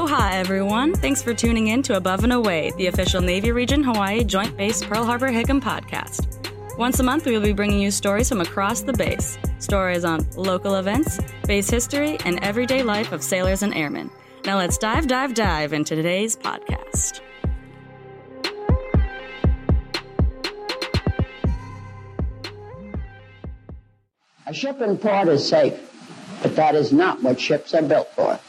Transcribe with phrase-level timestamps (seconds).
[0.00, 0.94] Aloha, everyone.
[0.94, 4.82] Thanks for tuning in to Above and Away, the official Navy Region Hawaii Joint Base
[4.82, 6.26] Pearl Harbor Hickam podcast.
[6.78, 10.26] Once a month, we will be bringing you stories from across the base stories on
[10.36, 14.10] local events, base history, and everyday life of sailors and airmen.
[14.46, 17.20] Now let's dive, dive, dive into today's podcast.
[24.46, 25.78] A ship in port is safe,
[26.42, 28.40] but that is not what ships are built for.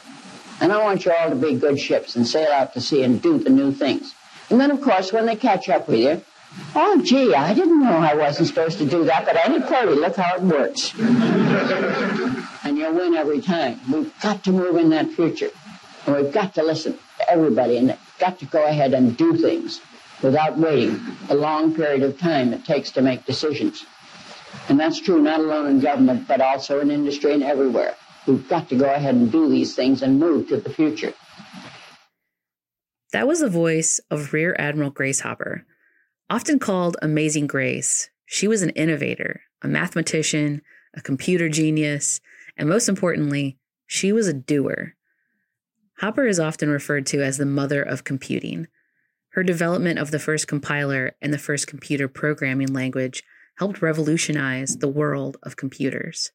[0.60, 3.20] And I want you all to be good ships and sail out to sea and
[3.20, 4.14] do the new things.
[4.50, 6.22] And then, of course, when they catch up with you,
[6.74, 10.16] oh, gee, I didn't know I wasn't supposed to do that, but any party, look
[10.16, 10.92] how it works.
[12.64, 13.80] and you'll win every time.
[13.90, 15.50] We've got to move in that future.
[16.06, 19.80] And we've got to listen to everybody and got to go ahead and do things
[20.22, 23.84] without waiting a long period of time it takes to make decisions.
[24.68, 27.96] And that's true not alone in government, but also in industry and everywhere.
[28.26, 31.12] We've got to go ahead and do these things and move to the future.
[33.12, 35.66] That was the voice of Rear Admiral Grace Hopper.
[36.30, 40.62] Often called Amazing Grace, she was an innovator, a mathematician,
[40.94, 42.20] a computer genius,
[42.56, 44.94] and most importantly, she was a doer.
[45.98, 48.66] Hopper is often referred to as the mother of computing.
[49.30, 53.22] Her development of the first compiler and the first computer programming language
[53.58, 56.32] helped revolutionize the world of computers.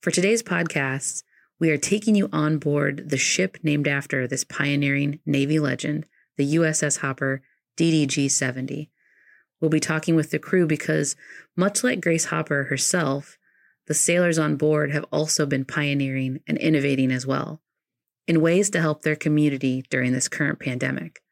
[0.00, 1.24] For today's podcast,
[1.58, 6.54] we are taking you on board the ship named after this pioneering Navy legend, the
[6.54, 7.42] USS Hopper
[7.76, 8.92] DDG 70.
[9.60, 11.16] We'll be talking with the crew because,
[11.56, 13.38] much like Grace Hopper herself,
[13.88, 17.60] the sailors on board have also been pioneering and innovating as well
[18.28, 21.22] in ways to help their community during this current pandemic.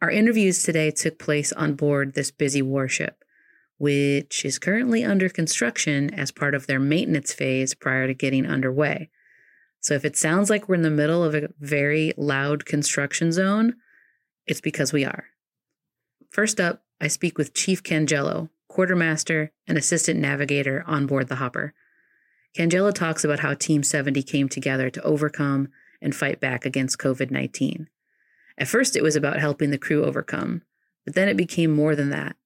[0.00, 3.24] Our interviews today took place on board this busy warship,
[3.78, 9.10] which is currently under construction as part of their maintenance phase prior to getting underway.
[9.80, 13.76] So if it sounds like we're in the middle of a very loud construction zone,
[14.46, 15.26] it's because we are.
[16.30, 21.74] First up, I speak with Chief Cangello, quartermaster and assistant navigator on board the Hopper.
[22.56, 25.68] Cangello talks about how Team 70 came together to overcome
[26.00, 27.88] and fight back against COVID 19.
[28.58, 30.62] At first, it was about helping the crew overcome,
[31.04, 32.36] but then it became more than that.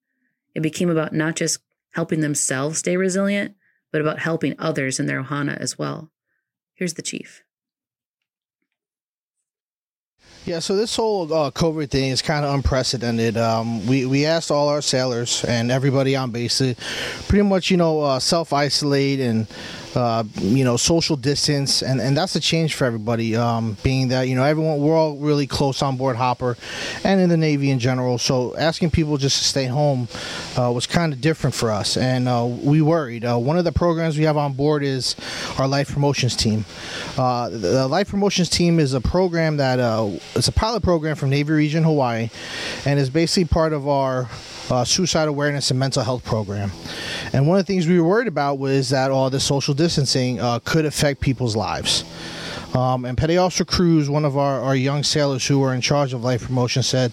[0.54, 1.58] It became about not just
[1.92, 3.54] helping themselves stay resilient,
[3.92, 6.10] but about helping others in their ohana as well.
[6.74, 7.42] Here's the chief.
[10.46, 13.36] Yeah, so this whole uh, COVID thing is kind of unprecedented.
[13.36, 16.74] Um, we we asked all our sailors and everybody on base to
[17.28, 19.46] pretty much, you know, uh, self isolate and
[19.96, 23.36] uh, you know, social distance, and, and that's a change for everybody.
[23.36, 26.56] Um, being that you know everyone, we're all really close on board Hopper,
[27.04, 28.18] and in the Navy in general.
[28.18, 30.08] So asking people just to stay home
[30.56, 33.24] uh, was kind of different for us, and uh, we worried.
[33.24, 35.16] Uh, one of the programs we have on board is
[35.58, 36.64] our Life Promotions team.
[37.16, 39.78] Uh, the Life Promotions team is a program that
[40.34, 42.30] it's a pilot program from Navy Region Hawaii,
[42.84, 44.28] and is basically part of our
[44.70, 46.70] uh, suicide awareness and mental health program.
[47.32, 50.40] And one of the things we were worried about was that all the social distancing
[50.40, 52.04] uh, could affect people's lives.
[52.74, 56.12] Um, and Petty Officer Cruz, one of our, our young sailors who were in charge
[56.12, 57.12] of life promotion, said,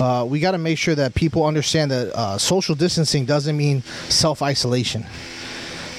[0.00, 3.82] uh, We got to make sure that people understand that uh, social distancing doesn't mean
[4.10, 5.06] self isolation.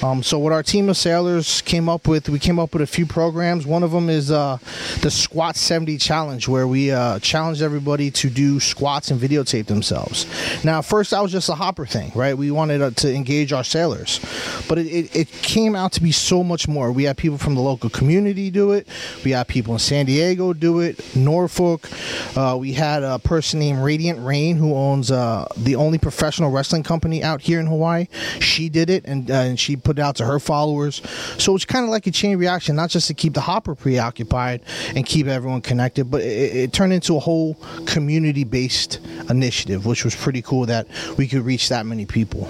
[0.02, 2.86] Um, so what our team of sailors came up with, we came up with a
[2.86, 3.66] few programs.
[3.66, 4.58] One of them is uh,
[5.02, 10.26] the Squat 70 Challenge, where we uh, challenged everybody to do squats and videotape themselves.
[10.64, 12.36] Now, first that was just a hopper thing, right?
[12.36, 14.20] We wanted uh, to engage our sailors,
[14.68, 16.92] but it, it, it, came out to be so much more.
[16.92, 18.86] We had people from the local community do it.
[19.24, 21.88] We had people in San Diego do it, Norfolk.
[22.36, 26.82] Uh, we had a person named Radiant Rain who owns uh, the only professional wrestling
[26.82, 28.06] company out here in Hawaii.
[28.40, 31.02] She did it, and, uh, and she put put out to her followers.
[31.38, 34.62] So it's kind of like a chain reaction, not just to keep the hopper preoccupied
[34.94, 37.54] and keep everyone connected, but it, it turned into a whole
[37.86, 40.86] community based initiative, which was pretty cool that
[41.18, 42.48] we could reach that many people.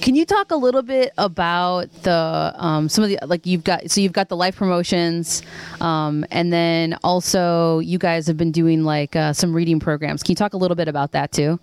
[0.00, 3.90] Can you talk a little bit about the um, some of the like you've got
[3.90, 5.42] so you've got the life promotions,
[5.80, 10.22] um, and then also you guys have been doing like uh, some reading programs.
[10.22, 11.58] Can you talk a little bit about that too?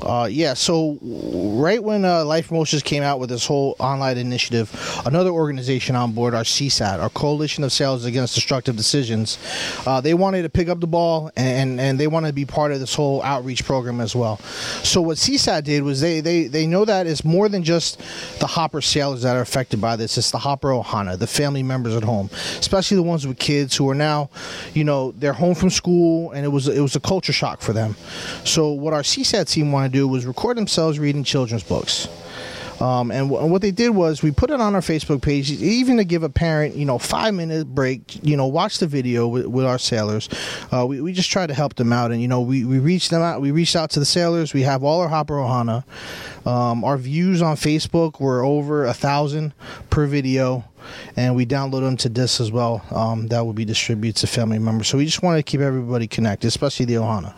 [0.00, 4.70] Uh, yeah, so right when uh, Life Promotions came out with this whole online initiative,
[5.06, 9.38] another organization on board, our CSADD, our Coalition of Sailors Against Destructive Decisions,
[9.86, 12.72] uh, they wanted to pick up the ball and, and they wanted to be part
[12.72, 14.38] of this whole outreach program as well.
[14.82, 18.00] So what CSADD did was they, they, they know that it's more than just
[18.40, 20.18] the Hopper sailors that are affected by this.
[20.18, 22.28] It's the Hopper Ohana, the family members at home,
[22.58, 24.30] especially the ones with kids who are now,
[24.74, 27.72] you know, they're home from school and it was it was a culture shock for
[27.72, 27.94] them.
[28.44, 32.08] So what our CSADD team wanted do was record themselves reading children's books.
[32.80, 35.52] Um, and, w- and what they did was we put it on our Facebook page,
[35.52, 39.28] even to give a parent, you know, five minute break, you know, watch the video
[39.28, 40.28] with, with our sailors.
[40.72, 42.10] Uh, we, we just try to help them out.
[42.10, 44.52] And, you know, we, we reached them out, we reached out to the sailors.
[44.52, 45.84] We have all our Hopper Ohana.
[46.44, 49.54] Um, our views on Facebook were over a thousand
[49.90, 50.64] per video
[51.16, 52.84] and we download them to discs as well.
[52.90, 54.88] Um, that will be distributed to family members.
[54.88, 57.34] So we just want to keep everybody connected, especially the Ohana.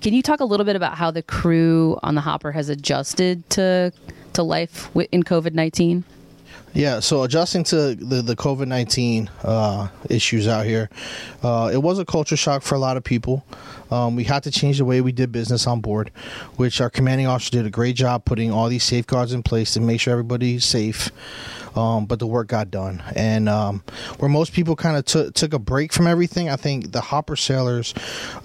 [0.00, 3.48] Can you talk a little bit about how the crew on the Hopper has adjusted
[3.50, 3.92] to
[4.34, 6.04] to life in COVID nineteen?
[6.76, 10.90] Yeah, so adjusting to the, the COVID 19 uh, issues out here,
[11.42, 13.46] uh, it was a culture shock for a lot of people.
[13.90, 16.10] Um, we had to change the way we did business on board,
[16.56, 19.80] which our commanding officer did a great job putting all these safeguards in place to
[19.80, 21.10] make sure everybody's safe.
[21.74, 23.02] Um, but the work got done.
[23.14, 23.84] And um,
[24.16, 27.36] where most people kind of took took a break from everything, I think the Hopper
[27.36, 27.92] sailors,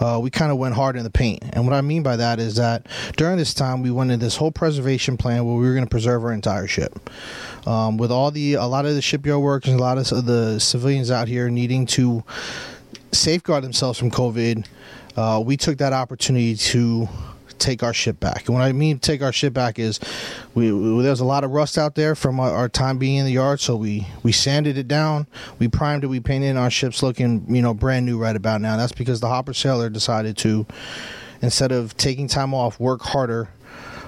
[0.01, 1.41] uh, we kind of went hard in the paint.
[1.53, 4.35] And what I mean by that is that during this time, we went into this
[4.35, 7.09] whole preservation plan where we were going to preserve our entire ship.
[7.65, 11.11] Um, with all the a lot of the shipyard workers, a lot of the civilians
[11.11, 12.23] out here needing to
[13.11, 14.65] safeguard themselves from COVID,
[15.15, 17.07] uh, we took that opportunity to
[17.59, 18.47] take our ship back.
[18.47, 19.99] And what I mean take our ship back is
[20.55, 23.25] we, we there's a lot of rust out there from our, our, time being in
[23.25, 25.27] the yard, so we we sanded it down,
[25.59, 28.75] we primed it, we painted our ships looking you know brand new right about now.
[28.75, 30.65] That's because the Hopper sailor decided to
[31.41, 33.49] instead of taking time off, work harder.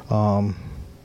[0.09, 0.55] Um,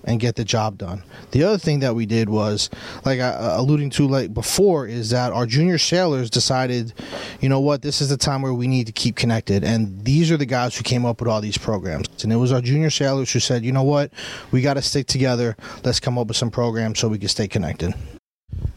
[0.09, 1.03] and get the job done.
[1.33, 2.71] The other thing that we did was,
[3.05, 6.95] like I uh, alluding to like before, is that our junior sailors decided,
[7.41, 10.33] you know what, this is the time where we need to keep connected, and these
[10.33, 12.25] are the guys who came up with all these programs.
[12.25, 14.11] And it was our junior sailors who said, you know what,
[14.51, 15.57] we got to stick together.
[15.85, 17.93] Let's come up with some programs so we can stay connected.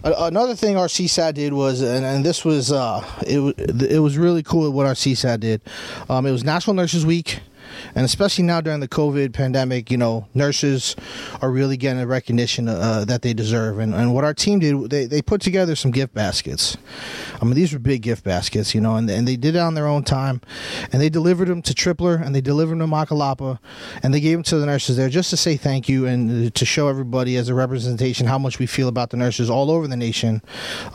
[0.04, 3.40] Another thing our CSADD did was, and, and this was, uh, it,
[3.90, 5.62] it was really cool what our CSADD did.
[6.10, 7.40] Um, it was National Nurses Week
[7.96, 10.96] and especially now during the COVID pandemic, you know, nurses
[11.42, 13.80] are really getting the recognition uh, that they deserve.
[13.80, 16.78] And, and what our team did, they, they put together some gift baskets.
[17.42, 19.74] I mean, these were big gift baskets, you know, and, and they did it on
[19.74, 20.42] their own time.
[20.92, 23.60] And they delivered them to Tripler and they delivered them to Makalapa
[24.04, 26.66] and they gave them to the nurses there just to say thank you and to
[26.66, 29.98] show everybody as a representation how much we feel about the nurses all over the
[29.98, 30.42] nation.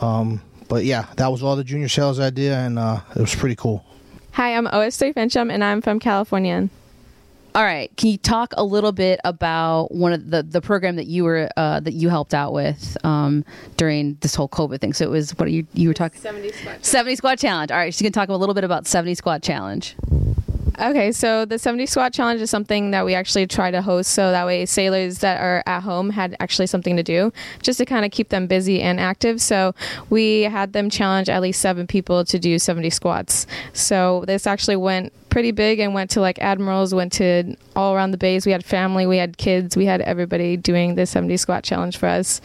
[0.01, 3.55] Um, but yeah, that was all the junior sales idea, and uh, it was pretty
[3.55, 3.85] cool.
[4.37, 6.69] Hi, I'm OS3 Fincham, and I'm from California.
[7.55, 11.07] All right, can you talk a little bit about one of the the program that
[11.07, 13.43] you were uh, that you helped out with um,
[13.77, 14.93] during this whole COVID thing?
[14.93, 16.85] So it was what are you you were talking 70 squat.
[16.85, 17.71] 70 squat challenge.
[17.71, 19.95] All right, so you can talk a little bit about 70 squat challenge.
[20.79, 24.29] Okay, so the 70 squat challenge is something that we actually try to host so
[24.29, 27.33] that way sailors that are at home had actually something to do
[27.63, 29.41] just to kind of keep them busy and active.
[29.41, 29.73] So
[30.11, 33.47] we had them challenge at least seven people to do 70 squats.
[33.73, 38.11] So this actually went pretty big and went to like admirals, went to all around
[38.11, 38.45] the base.
[38.45, 42.05] We had family, we had kids, we had everybody doing the 70 squat challenge for
[42.05, 42.39] us.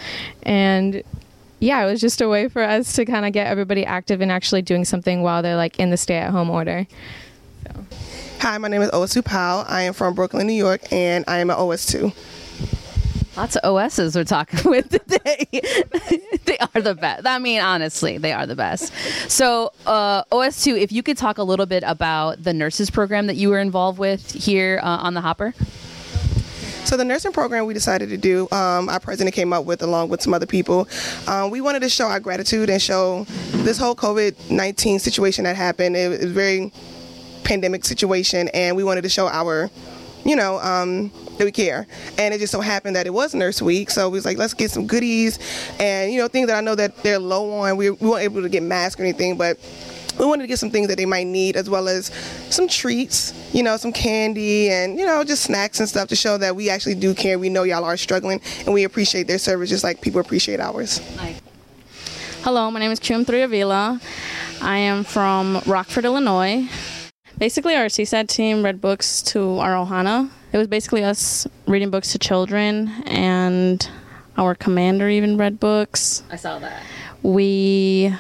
[0.44, 1.02] And
[1.60, 4.32] yeah, it was just a way for us to kind of get everybody active and
[4.32, 6.86] actually doing something while they're like in the stay at home order.
[7.66, 7.84] So.
[8.42, 9.64] Hi, my name is OS2 Powell.
[9.68, 12.12] I am from Brooklyn, New York, and I am an OS2.
[13.36, 15.46] Lots of OSs we're talking with today.
[16.44, 17.24] they are the best.
[17.24, 18.92] I mean, honestly, they are the best.
[19.30, 23.36] So, uh, OS2, if you could talk a little bit about the nurses program that
[23.36, 25.54] you were involved with here uh, on the Hopper.
[26.84, 30.08] So the nursing program we decided to do, um, our president came up with along
[30.08, 30.88] with some other people.
[31.28, 33.22] Um, we wanted to show our gratitude and show
[33.62, 35.96] this whole COVID nineteen situation that happened.
[35.96, 36.72] It was very
[37.52, 39.70] pandemic situation, and we wanted to show our,
[40.24, 41.86] you know, um, that we care.
[42.16, 44.54] And it just so happened that it was Nurse Week, so we was like, let's
[44.54, 45.38] get some goodies,
[45.78, 47.76] and you know, things that I know that they're low on.
[47.76, 49.58] We, we weren't able to get masks or anything, but
[50.18, 52.06] we wanted to get some things that they might need as well as
[52.50, 56.36] some treats you know some candy and you know just snacks and stuff to show
[56.36, 59.70] that we actually do care we know y'all are struggling and we appreciate their service
[59.70, 61.00] just like people appreciate ours
[62.42, 63.98] hello my name is Kim3 Avila
[64.60, 66.68] I am from Rockford Illinois
[67.38, 70.30] basically our CSADD team read books to our Ohana.
[70.52, 73.88] It was basically us reading books to children and
[74.36, 76.22] our commander even read books.
[76.30, 76.82] I saw that.
[77.22, 78.14] We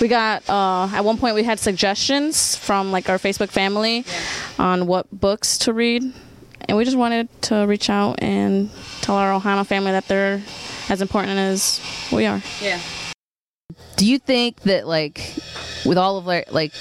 [0.00, 4.20] we got uh, at one point we had suggestions from like our facebook family yeah.
[4.58, 6.02] on what books to read
[6.68, 8.70] and we just wanted to reach out and
[9.00, 10.42] tell our ohana family that they're
[10.88, 11.80] as important as
[12.12, 12.42] we are.
[12.60, 12.80] Yeah.
[13.96, 15.34] Do you think that like
[15.84, 16.72] with all of like, like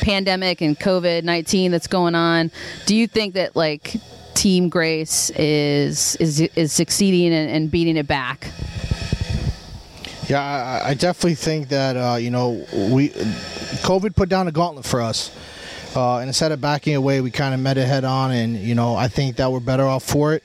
[0.00, 2.50] pandemic and covid-19 that's going on
[2.86, 3.96] do you think that like
[4.34, 8.50] team grace is is is succeeding and, and beating it back
[10.30, 10.40] yeah,
[10.84, 13.08] I, I definitely think that uh, you know we
[13.82, 15.36] COVID put down a gauntlet for us.
[15.94, 18.74] Uh, and instead of backing away, we kind of met it head on, and you
[18.74, 20.44] know I think that we're better off for it.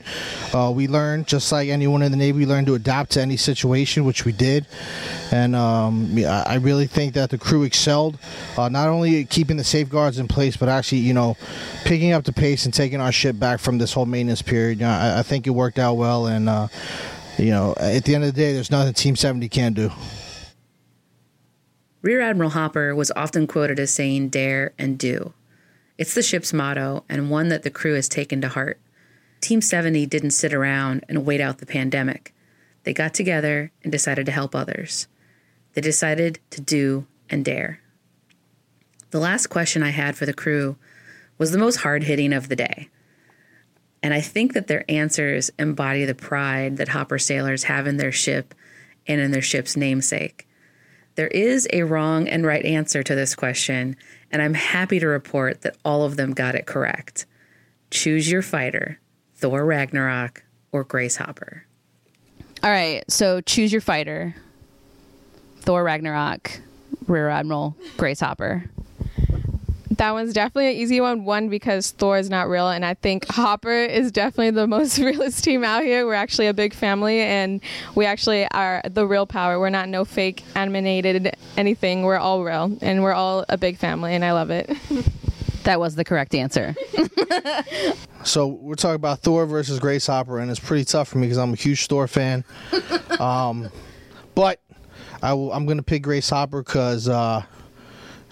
[0.54, 3.38] Uh, we learned, just like anyone in the Navy, we learned to adapt to any
[3.38, 4.66] situation, which we did.
[5.32, 8.18] And um, I really think that the crew excelled,
[8.58, 11.38] uh, not only keeping the safeguards in place, but actually, you know,
[11.84, 14.80] picking up the pace and taking our ship back from this whole maintenance period.
[14.80, 16.68] You know, I, I think it worked out well, and uh,
[17.38, 19.92] you know, at the end of the day, there's nothing Team 70 can do.
[22.06, 25.34] Rear Admiral Hopper was often quoted as saying dare and do.
[25.98, 28.80] It's the ship's motto and one that the crew has taken to heart.
[29.42, 32.32] Team 70 didn't sit around and wait out the pandemic.
[32.84, 35.08] They got together and decided to help others.
[35.74, 37.80] They decided to do and dare.
[39.10, 40.76] The last question I had for the crew
[41.40, 42.90] was the most hard hitting of the day.
[44.04, 48.12] And I think that their answers embody the pride that Hopper sailors have in their
[48.12, 48.54] ship
[49.08, 50.48] and in their ship's namesake.
[51.16, 53.96] There is a wrong and right answer to this question,
[54.32, 57.26] and I'm happy to report that all of them got it correct.
[57.90, 59.00] Choose your fighter,
[59.36, 61.66] Thor Ragnarok or Grace Hopper.
[62.62, 64.36] All right, so choose your fighter.
[65.60, 66.60] Thor Ragnarok,
[67.08, 68.70] Rear Admiral Grace Hopper.
[69.98, 71.26] That one's definitely an easy one.
[71.26, 75.44] One because Thor is not real, and I think Hopper is definitely the most realist
[75.44, 76.06] team out here.
[76.06, 77.62] We're actually a big family, and
[77.96, 79.60] we actually are the real power.
[79.60, 82.04] We're not no fake animated anything.
[82.04, 84.70] We're all real, and we're all a big family, and I love it.
[85.66, 86.76] That was the correct answer.
[88.26, 91.38] So we're talking about Thor versus Grace Hopper, and it's pretty tough for me because
[91.38, 92.44] I'm a huge Thor fan.
[93.20, 93.70] um,
[94.34, 94.60] but
[95.22, 97.44] I will, I'm going to pick Grace Hopper because uh,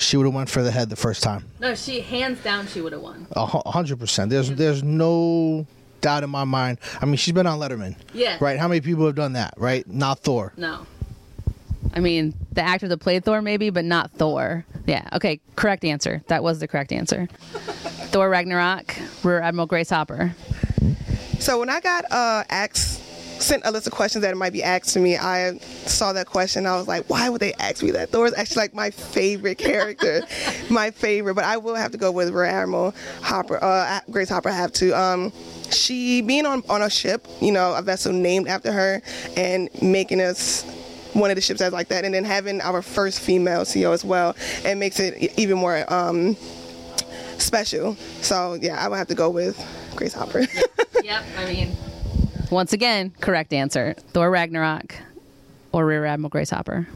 [0.04, 1.46] she would have went for the head the first time.
[1.60, 3.26] no, she hands down she would have won.
[3.32, 4.30] A hundred percent.
[4.30, 5.66] There's there's no
[6.02, 6.80] doubt in my mind.
[7.02, 7.96] I mean, she's been on Letterman.
[8.14, 8.38] Yeah.
[8.42, 8.60] Right.
[8.60, 9.54] How many people have done that?
[9.58, 9.88] Right.
[9.88, 10.54] Not Thor.
[10.58, 10.86] No.
[11.94, 14.66] I mean, the actor that played Thor, maybe, but not Thor.
[14.86, 15.08] Yeah.
[15.14, 15.40] Okay.
[15.56, 16.24] Correct answer.
[16.28, 17.28] That was the correct answer.
[18.12, 20.36] Thor Ragnarok, Rear Admiral Grace Hopper.
[21.40, 23.02] So when I got uh, asked,
[23.44, 26.66] sent a list of questions that might be asked to me, I saw that question.
[26.66, 28.10] I was like, why would they ask me that?
[28.10, 30.22] Thor is actually like my favorite character,
[30.70, 31.36] my favorite.
[31.36, 34.50] But I will have to go with Rear Admiral Hopper, uh, Grace Hopper.
[34.50, 34.92] I have to.
[34.94, 35.34] Um,
[35.72, 39.02] she being on on a ship, you know, a vessel named after her,
[39.36, 40.64] and making us
[41.14, 44.04] one of the ships that's like that, and then having our first female CEO as
[44.04, 46.36] well, it makes it even more um,
[47.38, 47.96] special.
[48.22, 49.58] So yeah, I would have to go with
[49.96, 50.46] Grace Hopper.
[51.04, 51.24] Yep.
[51.38, 51.76] I mean,
[52.54, 53.96] once again, correct answer.
[54.10, 54.96] Thor Ragnarok
[55.72, 56.88] or Rear Admiral Grace Hopper.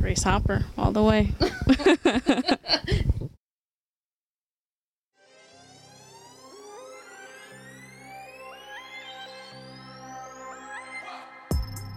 [0.00, 1.32] Grace Hopper, all the way.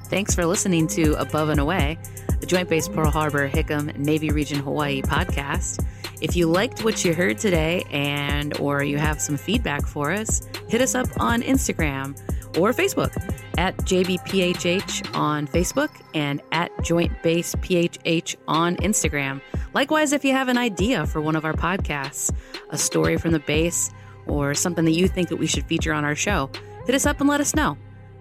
[0.05, 1.97] Thanks for listening to Above and Away,
[2.41, 5.85] the Joint Base Pearl Harbor Hickam Navy Region Hawaii podcast.
[6.19, 10.41] If you liked what you heard today and or you have some feedback for us,
[10.67, 12.19] hit us up on Instagram
[12.58, 13.12] or Facebook
[13.58, 19.41] at JBPHH on Facebook and at Joint Base PHH on Instagram.
[19.74, 22.34] Likewise, if you have an idea for one of our podcasts,
[22.70, 23.91] a story from the base,
[24.27, 26.50] or something that you think that we should feature on our show,
[26.86, 27.77] hit us up and let us know.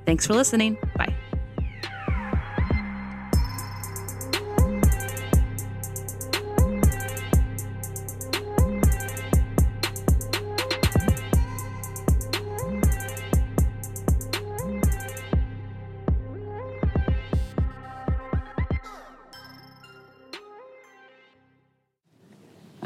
[0.06, 0.76] Thanks for listening.
[0.96, 1.14] Bye.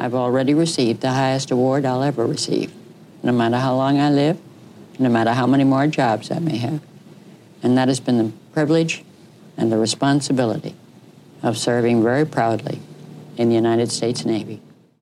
[0.04, 2.70] I've already received the highest award I'll ever receive,
[3.22, 4.38] no matter how long I live,
[4.98, 6.82] no matter how many more jobs I may have.
[7.62, 9.02] And that has been the privilege
[9.56, 10.74] and the responsibility
[11.42, 12.80] of serving very proudly
[13.38, 14.60] in the United States Navy.